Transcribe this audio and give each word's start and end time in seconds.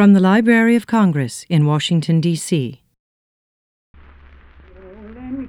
From 0.00 0.14
the 0.14 0.20
Library 0.20 0.76
of 0.76 0.86
Congress 0.86 1.44
in 1.50 1.66
Washington, 1.66 2.22
D.C. 2.22 2.80
Yeah, 2.80 3.60
let 5.12 5.30
me 5.30 5.46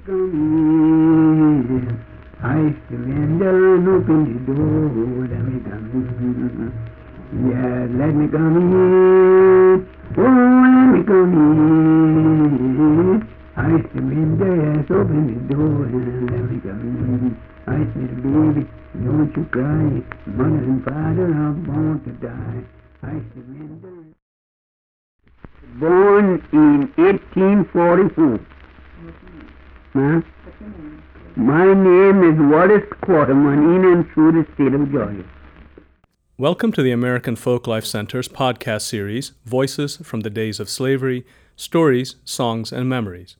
come 8.28 8.56
in. 8.60 9.88
Oh, 10.18 10.28
let 10.68 10.86
me 10.92 11.00
come 11.08 11.32
in. 12.92 13.24
I 13.56 13.72
open 14.92 15.24
the 15.32 15.40
door 15.48 15.86
and 15.86 16.28
let 16.30 16.44
me 16.50 16.60
come 16.60 16.84
in. 17.08 17.40
I 17.66 17.80
baby, 17.88 18.68
don't 19.02 19.32
you 19.34 19.44
cry. 19.50 19.91
1844. 28.16 28.46
Huh? 29.94 30.22
My 31.36 31.72
name 31.72 32.22
is 32.30 32.38
Wallace 32.52 32.84
Quarterman, 33.02 33.76
in 33.76 33.84
and 33.92 34.10
through 34.12 34.32
the 34.32 34.46
state 34.54 34.74
of 34.74 34.90
Georgia. 34.90 35.24
Welcome 36.36 36.72
to 36.72 36.82
the 36.82 36.90
American 36.90 37.36
Folklife 37.36 37.86
Center's 37.86 38.28
podcast 38.28 38.82
series, 38.82 39.32
Voices 39.44 39.96
from 39.98 40.20
the 40.20 40.30
Days 40.30 40.60
of 40.60 40.68
Slavery 40.68 41.24
Stories, 41.56 42.16
Songs, 42.24 42.72
and 42.72 42.88
Memories. 42.88 43.36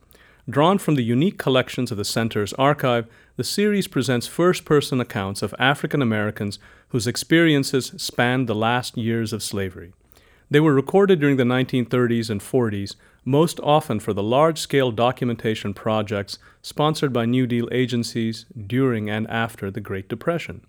Drawn 0.48 0.78
from 0.78 0.94
the 0.94 1.04
unique 1.04 1.38
collections 1.38 1.91
of 1.91 1.98
the 1.98 2.04
Center's 2.04 2.52
archive, 2.54 3.06
the 3.36 3.44
series 3.44 3.86
presents 3.86 4.27
first 4.27 4.64
person 4.64 5.00
accounts 5.00 5.42
of 5.42 5.54
African 5.58 6.02
Americans 6.02 6.58
whose 6.88 7.06
experiences 7.06 7.92
spanned 7.96 8.48
the 8.48 8.54
last 8.54 8.96
years 8.96 9.32
of 9.32 9.42
slavery. 9.42 9.92
They 10.52 10.61
were 10.61 10.74
recorded 10.74 11.19
during 11.19 11.38
the 11.38 11.45
1930s 11.45 12.29
and 12.29 12.38
40s, 12.38 12.97
most 13.24 13.59
often 13.61 14.01
for 14.01 14.12
the 14.12 14.23
large 14.23 14.59
scale 14.59 14.91
documentation 14.91 15.72
projects 15.72 16.39
sponsored 16.61 17.11
by 17.11 17.25
New 17.25 17.47
Deal 17.47 17.70
agencies 17.72 18.44
during 18.67 19.09
and 19.09 19.27
after 19.31 19.70
the 19.70 19.81
Great 19.81 20.11
Depression. 20.11 20.61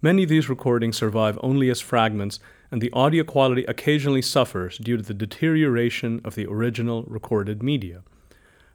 Many 0.00 0.22
of 0.22 0.28
these 0.28 0.48
recordings 0.48 0.96
survive 0.96 1.40
only 1.42 1.70
as 1.70 1.80
fragments, 1.80 2.38
and 2.70 2.80
the 2.80 2.92
audio 2.92 3.24
quality 3.24 3.64
occasionally 3.64 4.22
suffers 4.22 4.78
due 4.78 4.96
to 4.96 5.02
the 5.02 5.12
deterioration 5.12 6.20
of 6.24 6.36
the 6.36 6.46
original 6.46 7.02
recorded 7.08 7.64
media. 7.64 8.04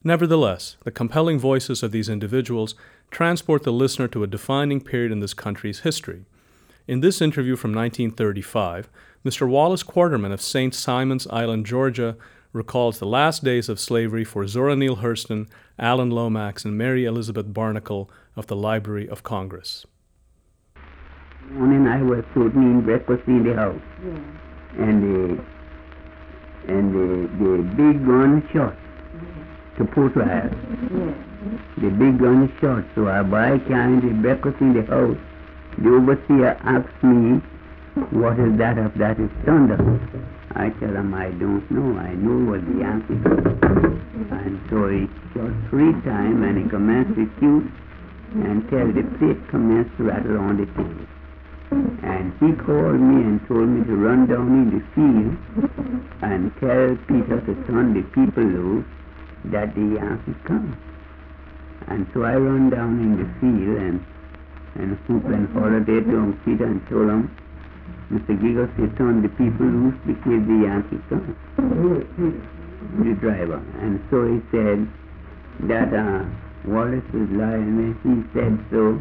Nevertheless, 0.04 0.76
the 0.84 0.92
compelling 0.92 1.40
voices 1.40 1.82
of 1.82 1.94
these 1.94 2.10
individuals 2.10 2.76
transport 3.10 3.64
the 3.64 3.72
listener 3.72 4.10
to 4.10 4.24
a 4.24 4.28
defining 4.28 4.82
period 4.82 5.14
in 5.14 5.22
this 5.22 5.34
country's 5.34 5.80
history. 5.88 6.26
In 6.90 7.00
this 7.00 7.22
interview 7.22 7.56
from 7.56 7.74
1935, 7.74 8.90
Mr. 9.24 9.48
Wallace 9.48 9.84
Quarterman 9.84 10.32
of 10.32 10.42
St. 10.42 10.74
Simon's 10.74 11.28
Island, 11.28 11.66
Georgia, 11.68 12.18
recalls 12.54 12.98
the 12.98 13.06
last 13.06 13.44
days 13.44 13.70
of 13.70 13.80
slavery 13.80 14.24
for 14.24 14.48
Zora 14.48 14.76
Neale 14.76 14.98
Hurston, 14.98 15.48
Alan 15.78 16.10
Lomax, 16.10 16.66
and 16.66 16.76
Mary 16.76 17.06
Elizabeth 17.06 17.46
Barnicle 17.46 18.10
of 18.36 18.48
the 18.48 18.56
Library 18.56 19.08
of 19.08 19.22
Congress. 19.22 19.86
Morning 21.50 21.88
I 21.88 22.02
was 22.02 22.24
putting 22.34 22.82
breakfast 22.82 23.24
in 23.28 23.44
the 23.44 23.54
house. 23.54 23.82
Yeah. 24.04 24.86
And 24.86 25.04
the 25.04 25.44
and 26.68 26.96
the, 26.96 27.44
the 27.44 27.64
big 27.76 28.06
gun 28.06 28.48
shot 28.54 28.76
to 29.78 29.86
put 29.86 30.16
right. 30.16 30.52
Yeah. 30.52 31.14
The 31.78 31.90
big 31.90 32.20
gun 32.20 32.44
is 32.44 32.60
shot, 32.60 32.86
so 32.96 33.08
I 33.08 33.22
buy 33.22 33.60
kind 33.60 34.02
the 34.02 34.14
breakfast 34.22 34.58
in 34.62 34.74
the 34.74 34.84
house. 34.84 35.18
The 35.78 35.90
overseer 35.90 36.58
asks 36.64 37.04
me, 37.04 37.42
what 38.12 38.40
is 38.40 38.58
that 38.58 38.78
if 38.78 38.94
that 38.96 39.20
is 39.20 39.30
thunder? 39.46 39.78
I 40.56 40.70
tell 40.80 40.96
him 40.96 41.14
I 41.14 41.32
don't 41.32 41.70
know. 41.72 42.00
I 42.00 42.14
know 42.14 42.52
what 42.52 42.64
the 42.64 42.80
Yankee 42.80 43.20
And 44.32 44.60
so 44.70 44.88
he 44.88 45.08
shot 45.34 45.52
three 45.70 45.92
times 46.08 46.40
and 46.40 46.64
he 46.64 46.70
commenced 46.70 47.16
to 47.16 47.28
shoot 47.40 47.68
until 48.36 48.92
the 48.94 49.04
plate 49.18 49.42
commenced 49.50 49.96
to 49.98 50.04
rattle 50.04 50.38
on 50.38 50.58
the 50.58 50.66
table. 50.72 51.08
And 52.04 52.32
he 52.40 52.56
called 52.64 53.00
me 53.00 53.24
and 53.24 53.46
told 53.48 53.68
me 53.68 53.84
to 53.86 53.96
run 53.96 54.28
down 54.28 54.48
in 54.56 54.68
the 54.72 54.84
field 54.96 55.36
and 56.22 56.52
tell 56.60 56.96
Peter 57.08 57.40
to 57.44 57.54
turn 57.68 57.94
the 57.94 58.04
people 58.16 58.44
loose 58.44 58.86
that 59.52 59.76
the 59.76 60.00
Yankees 60.00 60.36
come. 60.46 60.78
And 61.88 62.08
so 62.14 62.24
I 62.24 62.36
run 62.36 62.70
down 62.70 63.00
in 63.00 63.18
the 63.20 63.28
field 63.40 63.78
and 63.78 64.06
and 64.76 64.98
hoop 65.08 65.26
and 65.26 65.52
holiday 65.52 66.00
to 66.00 66.16
him, 66.16 66.40
Peter 66.46 66.66
and 66.66 66.80
told 66.88 67.10
him, 67.10 67.36
Mr. 68.12 68.36
Said 68.76 68.98
turn 68.98 69.22
the 69.24 69.30
people 69.40 69.66
loose 69.66 69.96
because 70.04 70.44
the 70.44 70.68
Yankees 70.68 71.00
come. 71.08 71.32
The 73.00 73.16
driver. 73.24 73.64
And 73.80 74.04
so 74.12 74.28
he 74.28 74.44
said 74.52 74.84
that 75.72 75.96
uh, 75.96 76.28
Wallace 76.68 77.08
was 77.16 77.32
lying 77.32 77.80
and 77.80 77.96
he 78.04 78.20
said 78.36 78.60
so 78.68 79.00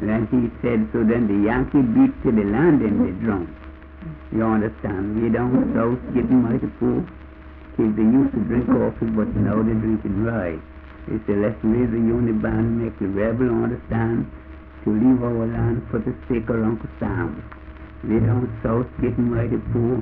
and 0.00 0.24
he 0.32 0.48
said 0.64 0.88
so 0.88 1.04
then 1.04 1.28
the 1.28 1.44
Yankee 1.44 1.84
beat 1.84 2.16
to 2.24 2.32
the 2.32 2.48
land 2.48 2.80
and 2.80 2.96
they 3.04 3.12
drunk. 3.20 3.50
You 4.32 4.40
understand? 4.40 5.20
We 5.20 5.28
down 5.28 5.60
south 5.76 6.00
getting 6.16 6.40
mighty 6.40 6.72
poor. 6.80 7.04
Kids 7.76 7.92
they 7.92 8.08
used 8.08 8.32
to 8.32 8.40
drink 8.48 8.72
coffee 8.72 9.12
but 9.12 9.28
now 9.36 9.60
they 9.60 9.76
drink 9.76 10.00
it 10.00 10.16
dry. 10.24 10.56
They 11.12 11.20
said 11.28 11.44
let's 11.44 11.60
raise 11.60 11.92
the 11.92 12.00
unit 12.00 12.40
band, 12.40 12.80
make 12.80 12.96
the 12.96 13.12
rebel 13.12 13.52
understand 13.52 14.32
to 14.84 14.96
leave 14.96 15.20
our 15.20 15.44
land 15.44 15.84
for 15.92 16.00
the 16.00 16.16
sake 16.24 16.48
of 16.48 16.64
Uncle 16.64 16.88
Sam. 16.96 17.59
We 18.02 18.18
down 18.18 18.48
south 18.64 18.88
getting 19.02 19.28
mighty 19.28 19.60
poor, 19.76 20.00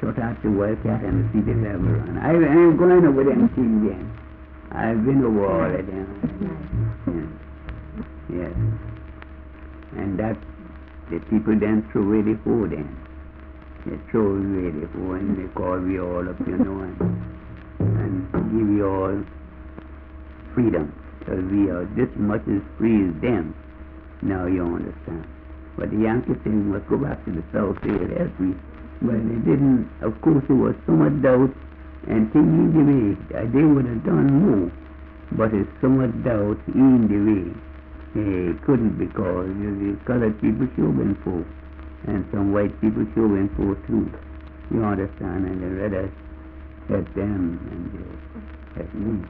shut 0.00 0.18
out 0.18 0.42
the 0.42 0.50
wildcat 0.50 1.04
and 1.06 1.30
see 1.30 1.46
the 1.46 1.54
rebel 1.54 1.94
run. 1.94 2.18
I, 2.18 2.34
I 2.34 2.66
ain't 2.66 2.76
going 2.76 3.06
over 3.06 3.22
them 3.22 3.46
things 3.54 3.86
again. 3.86 4.10
I've 4.72 5.04
been 5.06 5.22
over 5.22 5.46
all 5.46 5.70
of 5.70 5.86
them. 5.86 7.38
Yes. 8.34 8.50
yes. 8.50 8.54
And 9.94 10.18
that 10.18 10.36
the 11.08 11.20
people 11.30 11.54
then 11.54 11.86
throw 11.92 12.02
away 12.02 12.22
the 12.26 12.34
hoe 12.42 12.66
then. 12.66 12.90
They 13.86 13.94
throw 14.10 14.26
away 14.26 14.74
the 14.74 14.90
hoe 14.90 15.14
and 15.14 15.38
they 15.38 15.46
call 15.54 15.78
we 15.78 16.00
all 16.00 16.28
up, 16.28 16.40
you 16.42 16.58
know, 16.58 16.82
and, 16.82 16.98
and 17.78 18.26
give 18.50 18.68
you 18.74 18.86
all 18.90 19.22
freedom. 20.52 20.90
Because 21.20 21.44
we 21.46 21.70
are 21.70 21.86
just 21.94 22.16
much 22.18 22.42
as 22.50 22.60
free 22.76 23.06
as 23.06 23.14
them. 23.22 23.54
Now 24.22 24.46
you 24.46 24.66
understand. 24.66 25.35
But 25.76 25.90
the 25.90 25.98
Yankees 25.98 26.36
said 26.42 26.52
we 26.52 26.72
must 26.72 26.88
go 26.88 26.96
back 26.96 27.24
to 27.24 27.30
the 27.32 27.44
South 27.52 27.76
here 27.82 28.08
as 28.16 28.30
me. 28.40 28.54
but 29.02 29.20
they 29.28 29.40
didn't 29.44 29.90
of 30.00 30.18
course 30.22 30.44
there 30.48 30.56
was 30.56 30.74
so 30.86 30.92
much 30.92 31.20
doubt 31.22 31.52
and 32.08 32.32
thinking 32.32 32.72
the 32.72 32.84
way 32.84 33.16
that 33.32 33.52
they 33.52 33.62
would 33.62 33.84
have 33.84 34.04
done 34.04 34.28
more. 34.32 34.72
But 35.32 35.52
it's 35.52 35.70
so 35.80 35.88
much 35.88 36.12
doubt 36.24 36.58
in 36.72 37.08
the 37.12 37.18
way. 37.28 37.44
They 38.14 38.58
couldn't 38.64 38.96
because 38.96 39.48
the 39.48 39.98
colored 40.06 40.40
people 40.40 40.66
been 40.96 41.14
for 41.22 41.44
and 42.10 42.24
some 42.32 42.52
white 42.52 42.80
people 42.80 43.04
have 43.04 43.50
for 43.56 43.74
too. 43.86 44.10
You 44.70 44.84
understand? 44.84 45.46
And 45.46 45.62
they 45.62 45.66
rather 45.66 46.10
had 46.88 47.06
them 47.14 47.60
and 47.70 47.82
they 47.92 48.80
had 48.80 48.94
me. 48.94 49.28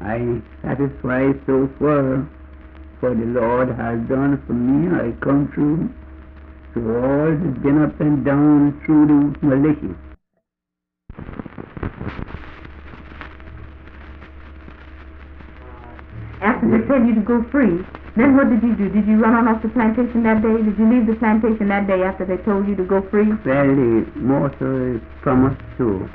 I 0.00 0.40
satisfied 0.62 1.40
so 1.46 1.68
far 1.78 2.26
for 3.04 3.14
the 3.14 3.26
Lord 3.26 3.68
has 3.68 4.00
done 4.08 4.40
for 4.46 4.54
me. 4.54 4.88
I 4.88 5.12
come 5.20 5.52
through 5.52 5.92
through 6.72 6.88
all 7.04 7.36
the 7.36 7.52
been 7.60 7.82
up 7.84 8.00
and 8.00 8.24
down 8.24 8.80
through 8.80 9.04
the 9.12 9.18
malicious. 9.44 9.92
After 16.40 16.64
they 16.64 16.80
tell 16.88 17.04
you 17.04 17.14
to 17.14 17.20
go 17.20 17.44
free, 17.52 17.84
then 18.16 18.36
what 18.38 18.48
did 18.48 18.62
you 18.62 18.74
do? 18.74 18.88
Did 18.88 19.06
you 19.06 19.20
run 19.20 19.34
on 19.34 19.48
off 19.48 19.60
the 19.60 19.68
plantation 19.68 20.22
that 20.22 20.40
day? 20.40 20.56
Did 20.64 20.78
you 20.78 20.88
leave 20.88 21.06
the 21.06 21.16
plantation 21.20 21.68
that 21.68 21.86
day 21.86 22.00
after 22.00 22.24
they 22.24 22.38
told 22.38 22.66
you 22.66 22.74
to 22.74 22.84
go 22.84 23.04
free? 23.10 23.28
Well, 23.44 23.68
the 23.68 24.08
master 24.16 25.02
promised 25.20 25.60
to 25.76 26.08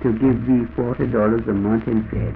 to 0.00 0.12
give 0.16 0.40
me 0.48 0.64
forty 0.74 1.06
dollars 1.06 1.44
a 1.48 1.52
month 1.52 1.86
in 1.86 2.08
fed. 2.08 2.32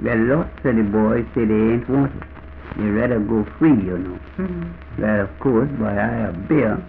Well, 0.00 0.16
lots 0.32 0.64
of 0.64 0.76
the 0.76 0.82
boys 0.88 1.28
said 1.34 1.52
they 1.52 1.76
ain't 1.76 1.90
want 1.90 2.33
They 2.76 2.84
rather 2.84 3.20
go 3.20 3.44
free, 3.58 3.70
you 3.70 3.98
know. 3.98 4.18
Mm-hmm. 4.36 5.02
Well, 5.02 5.20
of 5.20 5.38
course, 5.38 5.70
by 5.78 5.92
I 5.92 6.10
have 6.26 6.48
beer, 6.48 6.82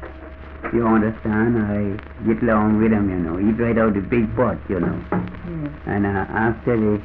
you 0.74 0.86
understand, 0.88 1.58
I 1.58 1.96
get 2.26 2.42
along 2.42 2.82
with 2.82 2.92
them, 2.92 3.10
you 3.10 3.18
know. 3.18 3.38
Eat 3.40 3.60
right 3.62 3.78
out 3.78 3.94
the 3.94 4.02
big 4.02 4.36
pot, 4.36 4.58
you 4.68 4.80
know. 4.80 4.98
Yes. 5.12 5.72
And 5.86 6.06
uh, 6.06 6.26
after 6.30 6.74
they, 6.74 7.04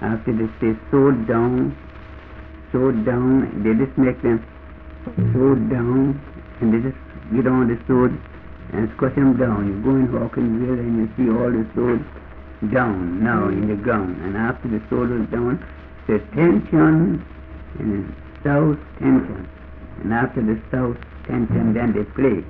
after 0.00 0.32
they 0.32 0.48
stay 0.56 0.72
sewed 0.90 1.28
down, 1.28 1.76
sewed 2.72 3.04
down, 3.04 3.62
they 3.62 3.74
just 3.76 3.96
make 3.98 4.20
them 4.22 4.40
sewed 5.32 5.68
down, 5.68 6.16
and 6.60 6.72
they 6.72 6.80
just 6.80 6.96
get 7.34 7.46
on 7.46 7.68
the 7.68 7.78
sword 7.86 8.16
and 8.72 8.90
squash 8.96 9.14
them 9.14 9.36
down. 9.36 9.68
You 9.68 9.82
go 9.82 9.90
and 9.90 10.12
walk 10.12 10.36
in 10.36 10.58
Hawkinsville 10.58 10.80
and 10.80 10.96
you 10.96 11.06
see 11.16 11.30
all 11.30 11.50
the 11.50 11.66
swords 11.74 12.04
down 12.72 13.22
now 13.22 13.48
in 13.48 13.68
the 13.68 13.76
ground. 13.76 14.16
And 14.22 14.36
after 14.36 14.68
the 14.68 14.80
sword 14.88 15.10
was 15.10 15.28
down, 15.28 15.62
the 16.06 16.18
tension 16.34 17.24
and 17.78 18.08
the 18.08 18.14
south 18.44 18.78
tension. 18.98 19.48
And 20.02 20.12
after 20.12 20.42
the 20.42 20.60
south 20.70 20.96
tension, 21.26 21.74
then 21.74 21.92
they 21.92 22.04
play. 22.14 22.44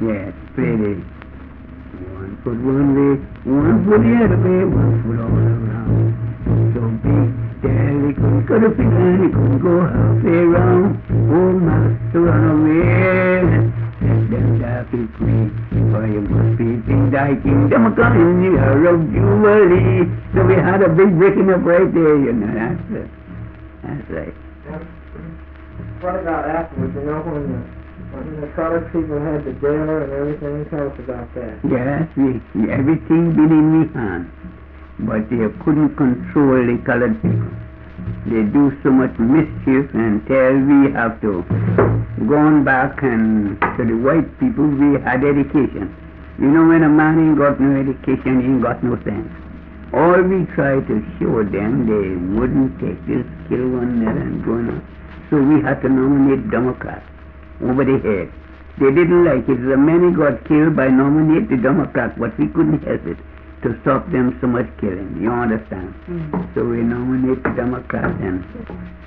Yes, 0.00 0.32
play 0.54 0.76
the 0.78 1.02
one 2.14 2.38
foot 2.44 2.58
one 2.62 2.94
way, 2.94 3.18
one 3.50 3.84
foot 3.84 4.02
the 4.02 4.14
other 4.22 4.38
way, 4.38 4.62
one 4.64 5.02
foot 5.02 5.18
all 5.18 5.34
around. 5.34 6.14
So 6.74 6.80
big, 7.02 7.28
daddy 7.62 8.14
couldn't 8.14 8.46
cut 8.46 8.62
a 8.62 8.70
finger 8.76 9.24
he 9.24 9.28
couldn't 9.32 9.58
go 9.58 9.82
halfway 9.82 10.46
round. 10.46 11.02
Oh, 11.10 11.52
master, 11.58 12.20
run 12.20 12.44
away. 12.54 13.42
Let 13.98 14.30
them 14.30 14.60
die 14.62 14.84
feel 14.90 15.08
free, 15.18 15.50
you 15.78 16.20
must 16.22 16.58
be 16.58 16.64
in 16.90 17.10
thy 17.10 17.34
kingdom 17.38 17.94
coming 17.94 18.42
near 18.42 18.86
of 18.88 19.00
Jubilee. 19.12 20.06
So 20.34 20.44
we 20.44 20.54
had 20.54 20.82
a 20.82 20.88
big 20.88 21.16
breaking 21.18 21.50
up 21.50 21.62
right 21.64 21.88
there, 21.92 22.16
you 22.18 22.32
know, 22.32 22.52
that's 22.52 22.82
it. 22.90 23.10
That's 23.82 24.10
right. 24.10 24.34
What 26.02 26.16
about 26.16 26.48
afterwards, 26.48 26.94
you 26.94 27.02
know, 27.02 27.20
when 27.22 27.42
the, 27.50 27.58
when 28.14 28.40
the 28.40 28.48
colored 28.54 28.86
people 28.92 29.18
had 29.18 29.44
the 29.44 29.52
jailer 29.58 30.04
and 30.04 30.12
everything? 30.12 30.66
Tell 30.70 30.90
us 30.90 30.98
about 30.98 31.32
that. 31.34 31.58
Yes, 31.66 32.06
we, 32.16 32.42
everything 32.70 33.34
been 33.34 33.50
in 33.50 33.66
me 33.80 33.92
hand, 33.94 34.30
but 35.00 35.30
they 35.30 35.46
couldn't 35.64 35.96
control 35.96 36.66
the 36.66 36.78
colored 36.84 37.20
people. 37.22 37.50
They 38.26 38.42
do 38.50 38.72
so 38.82 38.90
much 38.90 39.14
mischief 39.18 39.90
until 39.94 40.58
we 40.66 40.92
have 40.92 41.20
to 41.22 41.42
go 42.26 42.36
on 42.36 42.64
back 42.64 43.02
and 43.02 43.60
to 43.76 43.84
the 43.84 43.94
white 43.94 44.26
people 44.40 44.66
we 44.66 44.98
had 45.00 45.22
education. 45.22 45.94
You 46.38 46.48
know 46.48 46.66
when 46.66 46.82
a 46.82 46.88
man 46.88 47.18
ain't 47.18 47.38
got 47.38 47.60
no 47.60 47.78
education, 47.78 48.40
he 48.40 48.46
ain't 48.46 48.62
got 48.62 48.82
no 48.82 48.96
sense. 49.04 49.30
All 49.92 50.20
we 50.22 50.46
try 50.54 50.80
to 50.80 50.94
show 51.18 51.42
them, 51.44 51.86
they 51.86 52.18
wouldn't 52.38 52.78
take 52.80 53.00
this, 53.06 53.24
kill 53.48 53.78
one 53.78 54.02
another 54.02 54.20
and 54.20 54.44
go 54.44 54.52
on. 54.58 54.82
So 55.30 55.42
we 55.42 55.62
had 55.62 55.82
to 55.82 55.88
nominate 55.88 56.50
Democrats 56.50 57.06
over 57.62 57.84
the 57.84 57.98
head. 58.00 58.32
They 58.78 58.94
didn't 58.94 59.24
like 59.24 59.48
it. 59.48 59.58
The 59.58 59.76
many 59.76 60.14
got 60.14 60.46
killed 60.46 60.76
by 60.76 60.88
nominate 60.88 61.48
the 61.50 61.56
Democrat, 61.56 62.18
but 62.18 62.38
we 62.38 62.46
couldn't 62.48 62.82
help 62.84 63.04
it 63.06 63.18
to 63.62 63.78
stop 63.82 64.10
them 64.10 64.36
so 64.40 64.46
much 64.46 64.66
killing. 64.80 65.18
You 65.20 65.30
understand? 65.32 65.94
Hmm. 66.06 66.30
So 66.54 66.64
we 66.64 66.82
nominate 66.82 67.42
the 67.42 67.50
Democrats 67.50 68.18
and 68.22 68.44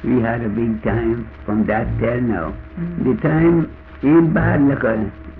we 0.03 0.21
had 0.21 0.41
a 0.41 0.49
big 0.49 0.83
time 0.83 1.29
from 1.45 1.65
that 1.67 1.87
till 1.99 2.21
now. 2.21 2.51
Hmm. 2.75 3.03
The 3.07 3.21
time 3.21 3.57
ain't 4.03 4.33
bad 4.33 4.61
a, 4.61 4.93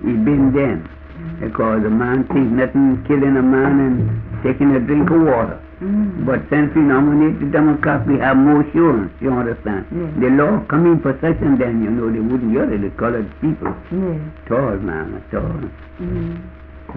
it 0.04 0.18
been 0.24 0.52
then. 0.52 0.86
Hmm. 0.86 1.46
Because 1.46 1.84
a 1.84 1.90
man 1.90 2.24
think 2.28 2.50
nothing 2.52 3.04
killing 3.06 3.36
a 3.36 3.42
man 3.42 3.80
and 3.80 4.42
taking 4.42 4.74
a 4.74 4.80
drink 4.80 5.10
of 5.10 5.22
water. 5.22 5.60
But 5.82 6.46
since 6.48 6.70
we 6.76 6.82
nominate 6.82 7.40
the 7.40 7.46
Democrats, 7.46 8.06
we 8.06 8.16
have 8.18 8.36
more 8.36 8.62
assurance, 8.62 9.10
you 9.20 9.32
understand? 9.32 9.84
The 10.22 10.30
law 10.30 10.62
come 10.70 10.86
in 10.86 11.00
possession 11.02 11.58
then, 11.58 11.82
you 11.82 11.90
know, 11.90 12.06
they 12.06 12.20
wouldn't 12.20 12.52
hear 12.52 12.70
it, 12.72 12.82
the 12.86 12.90
colored 12.94 13.26
people. 13.42 13.74
Yes. 13.90 14.22
At 14.46 14.52
all, 14.52 14.78
man, 14.78 15.18
at 15.18 15.34
all. 15.34 15.58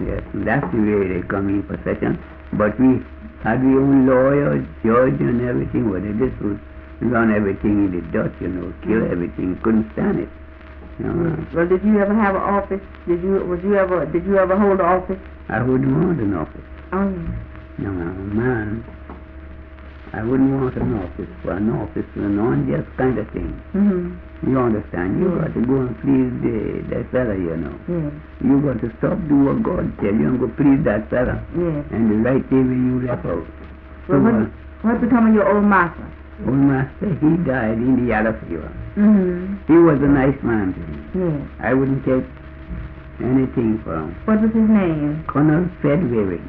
Yes, 0.04 0.22
that's 0.44 0.66
the 0.72 0.78
way 0.80 1.08
they 1.08 1.26
come 1.26 1.48
in 1.48 1.62
possession. 1.62 2.22
But 2.52 2.78
we 2.78 3.00
had 3.42 3.58
our 3.64 3.80
own 3.80 4.06
lawyer, 4.06 4.58
judge, 4.84 5.20
and 5.20 5.40
everything. 5.48 5.90
Whether 5.90 6.12
this 6.12 6.32
would 6.40 6.60
run 7.00 7.32
everything 7.32 7.86
in 7.86 7.90
the 7.92 8.02
Dutch, 8.12 8.32
you 8.40 8.48
know, 8.48 8.72
kill 8.82 9.04
everything. 9.10 9.58
Couldn't 9.62 9.90
stand 9.92 10.20
it. 10.20 10.28
You 10.98 11.06
know, 11.12 11.46
Well, 11.54 11.68
did 11.68 11.84
you 11.84 12.00
ever 12.00 12.14
have 12.14 12.34
an 12.34 12.40
office? 12.42 12.80
Did 13.06 13.22
you 13.22 13.44
was 13.44 13.60
you 13.62 13.76
ever 13.76 14.06
did 14.06 14.24
you 14.24 14.38
ever 14.38 14.56
hold 14.58 14.80
an 14.80 14.86
office? 14.86 15.20
I 15.48 15.62
wouldn't 15.62 15.92
want 15.92 16.20
an 16.20 16.34
office. 16.34 16.64
Oh. 16.92 17.08
No, 17.78 17.92
man. 17.92 18.84
I 20.16 20.22
wouldn't 20.22 20.48
want 20.60 20.74
an 20.76 20.94
office 20.96 21.28
for 21.42 21.52
an 21.52 21.68
office 21.70 22.06
for 22.14 22.24
an 22.24 22.38
unjust 22.38 22.88
kind 22.96 23.18
of 23.18 23.28
thing. 23.36 23.52
Mhm. 23.74 24.16
You 24.48 24.58
understand? 24.58 25.20
You 25.20 25.28
got 25.36 25.52
to 25.52 25.60
go 25.60 25.76
and 25.84 25.92
please 26.00 26.32
the, 26.40 26.56
that 26.94 27.04
fella, 27.12 27.34
you 27.36 27.56
know. 27.56 27.74
Yes. 27.86 28.12
You 28.40 28.60
got 28.64 28.80
to 28.80 28.88
stop 28.98 29.18
do 29.28 29.36
what 29.44 29.62
God 29.62 29.92
tell 30.00 30.14
you 30.14 30.28
and 30.28 30.40
go 30.40 30.48
please 30.56 30.80
that 30.84 31.10
fella. 31.10 31.36
Yes. 31.56 31.84
And 31.92 32.10
the 32.10 32.16
right 32.24 32.44
day 32.48 32.56
when 32.56 32.80
you 32.88 33.06
left 33.06 33.26
out. 33.26 33.44
Well, 33.44 33.44
So, 34.08 34.20
what, 34.24 34.34
uh, 34.34 34.46
what 34.82 35.00
become 35.00 35.26
of 35.28 35.34
your 35.34 35.48
old 35.54 35.64
master? 35.64 36.04
Old 36.46 36.64
master, 36.64 37.08
he 37.20 37.30
died 37.44 37.76
in 37.76 37.96
the 38.00 38.06
yellow 38.12 38.32
fever. 38.48 38.70
Mhm. 38.96 39.56
He 39.68 39.76
was 39.76 40.00
a 40.00 40.08
nice 40.08 40.40
man 40.42 40.72
to 40.72 40.80
me. 40.80 40.98
Yes. 41.28 41.40
I 41.60 41.74
wouldn't 41.74 42.04
take 42.04 42.24
anything 43.20 43.78
from 43.84 44.12
him. 44.12 44.14
What 44.24 44.40
was 44.40 44.52
his 44.52 44.68
name? 44.68 45.24
Colonel 45.28 45.68
Fred 45.80 46.00
Waring. 46.10 46.44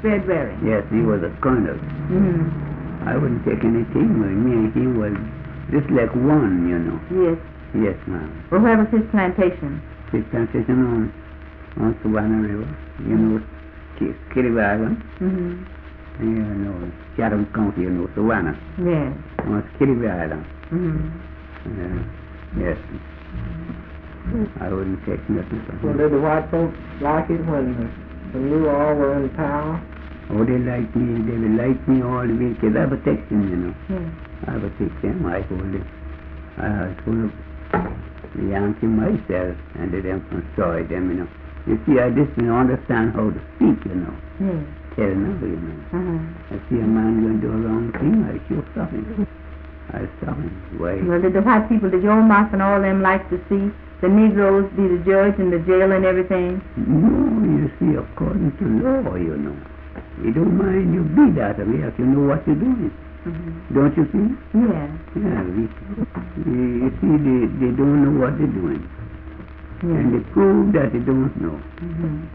Fred 0.00 0.26
Waring. 0.26 0.58
Yes, 0.64 0.84
he 0.90 1.00
was 1.00 1.22
a 1.22 1.30
colonel. 1.40 1.78
Mhm. 2.10 2.50
I 3.06 3.16
wouldn't 3.16 3.44
take 3.44 3.62
anything 3.64 4.18
with 4.20 4.32
me. 4.32 4.72
He 4.72 4.86
was 4.88 5.12
just 5.70 5.88
like 5.92 6.12
one, 6.14 6.68
you 6.68 6.78
know. 6.78 6.98
Yes. 7.12 7.38
Yes, 7.74 7.98
ma'am. 8.06 8.30
Well, 8.50 8.60
where 8.62 8.78
was 8.78 8.88
his 8.90 9.02
plantation? 9.10 9.82
His 10.12 10.24
plantation 10.30 10.78
on, 10.86 11.12
on 11.82 11.98
Savannah 12.02 12.40
River, 12.48 12.68
you 13.04 13.16
know, 13.18 13.42
Ki- 13.98 14.14
Kitty 14.32 14.48
Island, 14.58 15.02
Mhm. 15.20 15.64
you 16.20 16.26
know, 16.64 16.90
Chatham 17.16 17.46
County, 17.52 17.82
you 17.82 17.90
know, 17.90 18.08
Savannah, 18.14 18.56
Yes. 18.78 19.12
on 19.46 19.62
Kitty 19.78 20.06
Island. 20.06 20.44
Mhm. 20.70 21.10
Yeah. 21.76 22.62
Yes. 22.64 22.78
I 24.60 24.68
wouldn't 24.72 25.04
take 25.04 25.20
nothing 25.28 25.60
from 25.66 25.78
Well, 25.82 25.96
did 25.98 26.12
the 26.12 26.18
white 26.20 26.48
folks 26.50 26.74
like 27.00 27.28
it 27.30 27.44
when, 27.44 27.74
when 28.32 28.48
you 28.50 28.68
all 28.70 28.94
were 28.94 29.14
in 29.20 29.28
power? 29.30 29.80
Oh, 30.30 30.44
they 30.44 30.58
like 30.58 30.88
me. 30.96 31.20
They 31.26 31.36
will 31.36 31.56
like 31.56 31.80
me 31.88 32.02
all 32.02 32.24
the 32.26 32.32
way. 32.32 32.54
Cause 32.60 32.72
I 32.76 32.86
protect 32.86 33.28
them, 33.28 33.42
you 33.48 33.56
know. 33.56 33.74
Yes. 33.92 34.08
I 34.48 34.58
protect 34.58 34.96
them. 35.02 35.26
I 35.26 35.40
hold 35.42 35.74
it. 35.74 35.86
I 36.56 36.94
hold 37.04 37.32
the 38.34 38.42
Yankee 38.50 38.86
myself 38.86 39.56
and 39.78 39.92
let 39.92 40.02
them 40.02 40.24
destroy 40.32 40.82
them, 40.84 41.10
you 41.10 41.16
know. 41.22 41.28
You 41.66 41.80
see, 41.86 42.00
I 42.00 42.10
just 42.10 42.34
don't 42.36 42.50
understand 42.50 43.12
how 43.14 43.30
to 43.30 43.40
speak, 43.56 43.78
you 43.86 43.96
know. 43.96 44.14
Yes. 44.40 44.64
Tell 44.96 45.10
another, 45.10 45.48
you 45.48 45.60
know. 45.60 45.78
Uh-huh. 45.92 46.54
I 46.54 46.56
see 46.68 46.78
a 46.78 46.86
man 46.86 47.22
going 47.22 47.40
to 47.40 47.46
do 47.46 47.50
a 47.52 47.58
wrong 47.64 47.92
thing, 47.92 48.22
I 48.26 48.38
sure 48.48 48.64
stop 48.72 48.90
him. 48.90 49.26
I 49.90 50.06
stop 50.18 50.36
him. 50.36 50.52
Why? 50.78 51.00
Well, 51.02 51.20
did 51.20 51.32
the 51.32 51.42
white 51.42 51.68
people, 51.68 51.90
did 51.90 52.02
your 52.02 52.22
master 52.22 52.54
and 52.54 52.62
all 52.62 52.80
them 52.80 53.02
like 53.02 53.28
to 53.30 53.38
see 53.48 53.70
the 54.02 54.08
Negroes 54.08 54.70
be 54.76 54.82
the 54.82 55.00
judge 55.06 55.38
and 55.38 55.52
the 55.52 55.58
jail 55.64 55.90
and 55.92 56.04
everything? 56.04 56.60
No, 56.76 57.12
you 57.42 57.70
see, 57.78 57.96
according 57.96 58.52
to 58.58 58.64
law, 58.84 59.14
you 59.16 59.36
know. 59.36 59.56
You 60.22 60.32
don't 60.32 60.56
mind 60.56 60.94
you 60.94 61.02
be 61.02 61.32
that 61.40 61.58
way 61.58 61.82
if 61.88 61.98
you 61.98 62.06
know 62.06 62.28
what 62.28 62.46
you're 62.46 62.56
doing. 62.56 62.90
Mhm. 63.24 63.74
Don't 63.74 63.96
you 63.96 64.04
see? 64.12 64.26
Yeah. 64.58 64.86
Yeah, 65.16 65.42
we, 65.42 65.62
you, 66.44 66.84
you 66.84 66.90
see, 67.00 67.14
they, 67.24 67.38
they 67.60 67.72
don't 67.76 68.04
know 68.04 68.20
what 68.20 68.38
they're 68.38 68.46
doing. 68.46 68.88
And 69.82 70.14
they 70.14 70.30
prove 70.30 70.72
that 70.74 70.92
they 70.92 71.00
don't 71.00 71.34
know. 71.40 71.60
Mhm. 71.80 72.28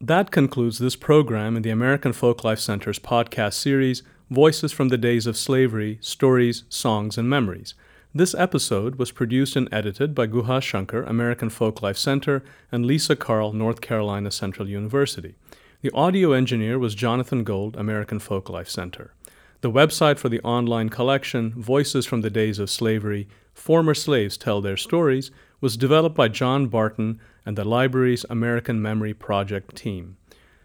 That 0.00 0.30
concludes 0.30 0.78
this 0.78 0.96
program 0.96 1.56
in 1.56 1.62
the 1.62 1.70
American 1.70 2.12
Folklife 2.12 2.58
Center's 2.58 2.98
podcast 2.98 3.54
series, 3.54 4.02
Voices 4.30 4.72
from 4.72 4.88
the 4.88 4.98
Days 4.98 5.26
of 5.26 5.36
Slavery 5.36 5.98
Stories, 6.00 6.64
Songs, 6.68 7.16
and 7.18 7.28
Memories. 7.30 7.74
This 8.14 8.34
episode 8.34 8.96
was 8.96 9.10
produced 9.10 9.56
and 9.56 9.70
edited 9.72 10.14
by 10.14 10.26
Guha 10.26 10.60
Shankar, 10.60 11.02
American 11.04 11.48
Folklife 11.48 11.96
Center, 11.96 12.44
and 12.70 12.84
Lisa 12.84 13.16
Carl, 13.16 13.54
North 13.54 13.80
Carolina 13.80 14.30
Central 14.30 14.68
University. 14.68 15.34
The 15.80 15.90
audio 15.92 16.32
engineer 16.32 16.78
was 16.78 16.94
Jonathan 16.94 17.42
Gold, 17.42 17.74
American 17.74 18.18
Folklife 18.18 18.68
Center. 18.68 19.14
The 19.62 19.70
website 19.70 20.18
for 20.18 20.28
the 20.28 20.42
online 20.42 20.90
collection, 20.90 21.54
Voices 21.54 22.04
from 22.04 22.20
the 22.20 22.28
Days 22.28 22.58
of 22.58 22.68
Slavery 22.68 23.28
Former 23.54 23.94
Slaves 23.94 24.36
Tell 24.36 24.60
Their 24.60 24.76
Stories, 24.76 25.30
was 25.62 25.78
developed 25.78 26.14
by 26.14 26.28
John 26.28 26.66
Barton 26.66 27.18
and 27.46 27.56
the 27.56 27.64
library's 27.64 28.26
American 28.28 28.82
Memory 28.82 29.14
Project 29.14 29.74
team. 29.74 30.18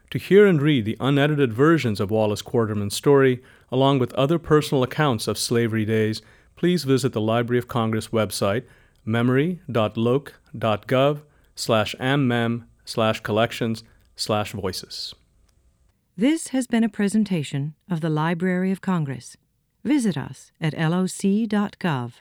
To 0.10 0.18
hear 0.18 0.46
and 0.46 0.62
read 0.62 0.84
the 0.84 0.98
unedited 1.00 1.54
versions 1.54 2.02
of 2.02 2.12
Wallace 2.12 2.42
Quarterman's 2.42 2.96
story, 2.96 3.42
along 3.72 4.00
with 4.00 4.14
other 4.16 4.38
personal 4.38 4.84
accounts 4.84 5.30
of 5.30 5.38
slavery 5.38 5.86
days, 5.86 6.22
please 6.58 6.84
visit 6.84 7.14
the 7.14 7.22
Library 7.22 7.58
of 7.58 7.70
Congress 7.70 8.10
website, 8.10 8.66
memory.loc.gov 9.06 11.22
slash 11.56 11.96
ammem 12.00 12.66
slash 12.84 13.22
collections 13.22 13.84
slash 14.18 14.52
voices. 14.52 15.16
This 16.18 16.50
has 16.50 16.68
been 16.68 16.84
a 16.84 16.90
presentation 16.90 17.76
of 17.90 18.02
the 18.02 18.10
Library 18.10 18.72
of 18.72 18.82
Congress. 18.82 19.38
Visit 19.84 20.18
us 20.18 20.52
at 20.60 20.74
loc.gov. 20.74 22.14